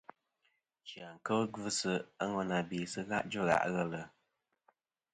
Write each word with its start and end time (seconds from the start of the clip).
Chia 0.87 1.09
kel 1.25 1.41
gvɨsi 1.53 1.93
a 2.21 2.23
ŋwena 2.31 2.57
be 2.67 2.77
sɨ 2.91 2.99
dzvɨ 3.29 3.43
gha' 3.49 3.65
ghelɨ. 3.73 4.01